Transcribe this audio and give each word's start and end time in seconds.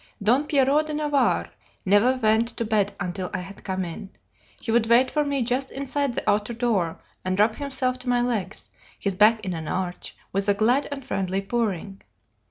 "Don 0.23 0.45
Pierrot 0.45 0.87
de 0.87 0.95
Navarre 0.95 1.51
never 1.85 2.15
went 2.15 2.47
to 2.57 2.65
bed 2.65 2.95
until 2.99 3.29
I 3.35 3.37
had 3.37 3.63
come 3.63 3.85
in. 3.85 4.09
He 4.59 4.71
would 4.71 4.87
wait 4.89 5.11
for 5.11 5.23
me 5.23 5.43
just 5.43 5.69
inside 5.69 6.15
the 6.15 6.27
outer 6.27 6.53
door 6.53 6.99
and 7.23 7.39
rub 7.39 7.53
himself 7.57 7.99
to 7.99 8.09
my 8.09 8.19
legs, 8.21 8.71
his 8.97 9.13
back 9.13 9.45
in 9.45 9.53
an 9.53 9.67
arch, 9.67 10.15
with 10.33 10.49
a 10.49 10.55
glad 10.55 10.87
and 10.91 11.05
friendly 11.05 11.39
purring. 11.41 12.01